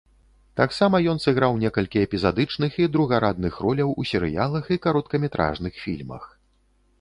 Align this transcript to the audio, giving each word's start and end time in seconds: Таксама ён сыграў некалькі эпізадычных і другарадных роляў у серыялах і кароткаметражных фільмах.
Таксама 0.59 0.95
ён 1.11 1.19
сыграў 1.25 1.59
некалькі 1.63 2.01
эпізадычных 2.05 2.79
і 2.85 2.87
другарадных 2.95 3.61
роляў 3.67 3.93
у 4.05 4.07
серыялах 4.13 4.65
і 4.77 4.79
кароткаметражных 4.87 5.73
фільмах. 5.85 6.23